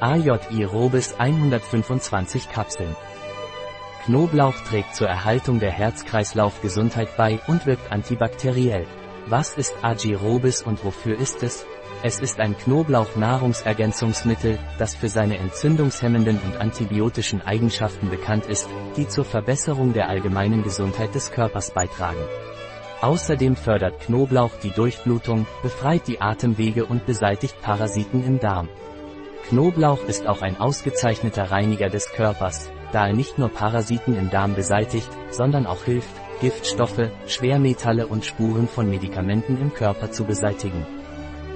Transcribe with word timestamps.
AJI 0.00 0.64
Robis 0.64 1.14
125 1.18 2.50
Kapseln. 2.50 2.96
Knoblauch 4.04 4.56
trägt 4.68 4.96
zur 4.96 5.08
Erhaltung 5.08 5.60
der 5.60 5.70
Herz-Kreislauf-Gesundheit 5.70 7.16
bei 7.16 7.38
und 7.46 7.64
wirkt 7.64 7.92
antibakteriell. 7.92 8.86
Was 9.28 9.54
ist 9.54 9.72
Agirobis 9.82 10.62
und 10.62 10.84
wofür 10.84 11.16
ist 11.18 11.44
es? 11.44 11.64
Es 12.02 12.18
ist 12.18 12.40
ein 12.40 12.58
Knoblauch-Nahrungsergänzungsmittel, 12.58 14.58
das 14.78 14.96
für 14.96 15.08
seine 15.08 15.38
entzündungshemmenden 15.38 16.40
und 16.40 16.56
antibiotischen 16.56 17.40
Eigenschaften 17.40 18.10
bekannt 18.10 18.46
ist, 18.46 18.68
die 18.96 19.06
zur 19.08 19.24
Verbesserung 19.24 19.92
der 19.94 20.08
allgemeinen 20.08 20.64
Gesundheit 20.64 21.14
des 21.14 21.30
Körpers 21.30 21.70
beitragen. 21.70 22.24
Außerdem 23.00 23.54
fördert 23.54 24.00
Knoblauch 24.00 24.50
die 24.62 24.70
Durchblutung, 24.70 25.46
befreit 25.62 26.08
die 26.08 26.20
Atemwege 26.20 26.84
und 26.84 27.06
beseitigt 27.06 27.62
Parasiten 27.62 28.26
im 28.26 28.40
Darm. 28.40 28.68
Knoblauch 29.48 30.04
ist 30.06 30.26
auch 30.26 30.40
ein 30.40 30.58
ausgezeichneter 30.58 31.50
Reiniger 31.50 31.90
des 31.90 32.10
Körpers, 32.12 32.70
da 32.92 33.08
er 33.08 33.12
nicht 33.12 33.38
nur 33.38 33.50
Parasiten 33.50 34.16
im 34.16 34.30
Darm 34.30 34.54
beseitigt, 34.54 35.08
sondern 35.30 35.66
auch 35.66 35.84
hilft, 35.84 36.08
Giftstoffe, 36.40 37.10
Schwermetalle 37.26 38.06
und 38.06 38.24
Spuren 38.24 38.68
von 38.68 38.88
Medikamenten 38.88 39.60
im 39.60 39.74
Körper 39.74 40.10
zu 40.10 40.24
beseitigen. 40.24 40.86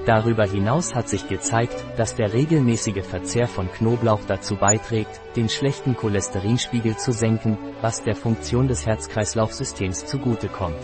Darüber 0.04 0.44
hinaus 0.44 0.94
hat 0.94 1.08
sich 1.08 1.28
gezeigt, 1.28 1.84
dass 1.96 2.14
der 2.14 2.32
regelmäßige 2.32 3.04
Verzehr 3.04 3.48
von 3.48 3.70
Knoblauch 3.72 4.20
dazu 4.26 4.56
beiträgt, 4.56 5.20
den 5.36 5.48
schlechten 5.48 5.96
Cholesterinspiegel 5.96 6.96
zu 6.96 7.12
senken, 7.12 7.58
was 7.80 8.02
der 8.02 8.16
Funktion 8.16 8.68
des 8.68 8.86
Herz-Kreislauf-Systems 8.86 10.06
zugutekommt. 10.06 10.78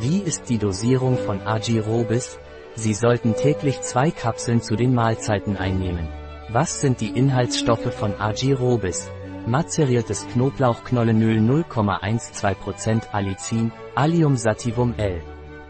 Wie 0.00 0.20
ist 0.20 0.48
die 0.48 0.58
Dosierung 0.58 1.18
von 1.18 1.42
Agirobis? 1.42 2.38
Sie 2.74 2.94
sollten 2.94 3.34
täglich 3.34 3.80
zwei 3.82 4.10
Kapseln 4.10 4.62
zu 4.62 4.76
den 4.76 4.94
Mahlzeiten 4.94 5.56
einnehmen. 5.56 6.08
Was 6.48 6.80
sind 6.80 7.00
die 7.00 7.16
Inhaltsstoffe 7.16 7.92
von 7.94 8.18
Agirobis? 8.20 9.10
Mazeriertes 9.46 10.26
Knoblauchknollenöl 10.32 11.38
0,12% 11.38 13.10
Allicin, 13.12 13.72
Allium 13.94 14.36
sativum 14.36 14.94
L. 14.96 15.22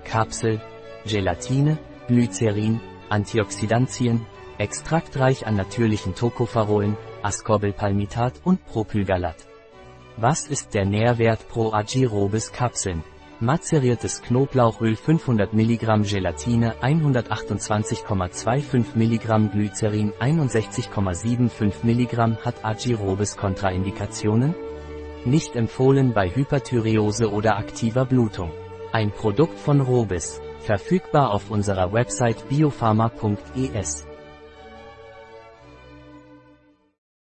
Kapsel, 0.05 0.61
Gelatine, 1.07 1.79
Glycerin, 2.09 2.81
Antioxidantien, 3.09 4.27
extraktreich 4.59 5.47
an 5.47 5.57
natürlichen 5.57 6.15
Tocopherolen, 6.15 6.97
Ascorbylpalmitat 7.23 8.35
und 8.45 8.65
Propylgalat. 8.67 9.37
Was 10.17 10.47
ist 10.47 10.75
der 10.75 10.85
Nährwert 10.85 11.49
pro 11.49 11.73
Agirobis 11.73 12.53
Kapseln? 12.53 13.03
Mazeriertes 13.43 14.21
Knoblauchöl 14.21 14.97
500 14.97 15.55
mg 15.55 16.03
Gelatine 16.03 16.75
128,25 16.83 18.95
mg 18.95 19.51
Glycerin 19.51 20.13
61,75 20.21 21.83
mg 21.83 22.37
hat 22.45 22.63
Agirobis 22.63 23.39
Kontraindikationen? 23.39 24.55
Nicht 25.25 25.57
empfohlen 25.57 26.13
bei 26.13 26.29
Hyperthyreose 26.29 27.33
oder 27.33 27.57
aktiver 27.57 28.05
Blutung. 28.05 28.51
Ein 28.93 29.11
Produkt 29.11 29.59
von 29.59 29.81
Robis. 29.81 30.39
Verfügbar 30.61 31.31
auf 31.31 31.51
unserer 31.51 31.95
Website 31.95 32.47
biopharma.es. 32.51 34.10